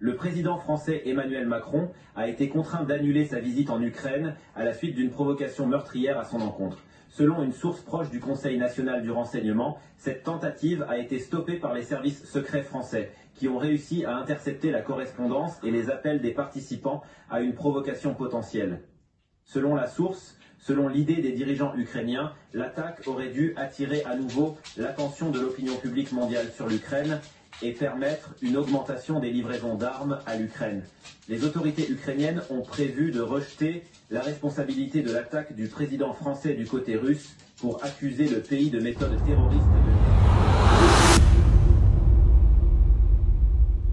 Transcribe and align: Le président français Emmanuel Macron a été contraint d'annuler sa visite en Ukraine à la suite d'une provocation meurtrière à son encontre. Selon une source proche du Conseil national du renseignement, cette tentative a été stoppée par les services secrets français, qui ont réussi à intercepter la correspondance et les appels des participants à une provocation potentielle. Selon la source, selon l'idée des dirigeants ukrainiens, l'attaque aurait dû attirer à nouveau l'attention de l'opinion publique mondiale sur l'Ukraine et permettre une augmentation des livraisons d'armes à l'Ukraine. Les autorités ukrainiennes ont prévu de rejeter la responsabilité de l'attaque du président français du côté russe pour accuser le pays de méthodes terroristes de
Le 0.00 0.14
président 0.14 0.58
français 0.58 1.02
Emmanuel 1.06 1.48
Macron 1.48 1.90
a 2.14 2.28
été 2.28 2.48
contraint 2.48 2.84
d'annuler 2.84 3.24
sa 3.24 3.40
visite 3.40 3.68
en 3.68 3.82
Ukraine 3.82 4.36
à 4.54 4.62
la 4.62 4.72
suite 4.72 4.94
d'une 4.94 5.10
provocation 5.10 5.66
meurtrière 5.66 6.20
à 6.20 6.24
son 6.24 6.40
encontre. 6.40 6.78
Selon 7.08 7.42
une 7.42 7.52
source 7.52 7.80
proche 7.80 8.08
du 8.08 8.20
Conseil 8.20 8.58
national 8.58 9.02
du 9.02 9.10
renseignement, 9.10 9.80
cette 9.96 10.22
tentative 10.22 10.86
a 10.88 10.98
été 10.98 11.18
stoppée 11.18 11.56
par 11.56 11.74
les 11.74 11.82
services 11.82 12.24
secrets 12.24 12.62
français, 12.62 13.10
qui 13.34 13.48
ont 13.48 13.58
réussi 13.58 14.04
à 14.04 14.16
intercepter 14.16 14.70
la 14.70 14.82
correspondance 14.82 15.58
et 15.64 15.72
les 15.72 15.90
appels 15.90 16.20
des 16.20 16.32
participants 16.32 17.02
à 17.28 17.40
une 17.40 17.54
provocation 17.54 18.14
potentielle. 18.14 18.82
Selon 19.42 19.74
la 19.74 19.88
source, 19.88 20.38
selon 20.58 20.86
l'idée 20.86 21.16
des 21.16 21.32
dirigeants 21.32 21.74
ukrainiens, 21.74 22.34
l'attaque 22.52 23.02
aurait 23.08 23.30
dû 23.30 23.52
attirer 23.56 24.04
à 24.04 24.14
nouveau 24.14 24.56
l'attention 24.76 25.30
de 25.30 25.40
l'opinion 25.40 25.74
publique 25.74 26.12
mondiale 26.12 26.52
sur 26.54 26.68
l'Ukraine 26.68 27.18
et 27.62 27.72
permettre 27.72 28.34
une 28.42 28.56
augmentation 28.56 29.20
des 29.20 29.30
livraisons 29.30 29.74
d'armes 29.74 30.18
à 30.26 30.36
l'Ukraine. 30.36 30.82
Les 31.28 31.44
autorités 31.44 31.90
ukrainiennes 31.90 32.42
ont 32.50 32.62
prévu 32.62 33.10
de 33.10 33.20
rejeter 33.20 33.84
la 34.10 34.20
responsabilité 34.20 35.02
de 35.02 35.12
l'attaque 35.12 35.54
du 35.54 35.68
président 35.68 36.12
français 36.12 36.54
du 36.54 36.66
côté 36.66 36.96
russe 36.96 37.36
pour 37.60 37.84
accuser 37.84 38.28
le 38.28 38.40
pays 38.40 38.70
de 38.70 38.80
méthodes 38.80 39.18
terroristes 39.26 39.62
de 39.62 40.27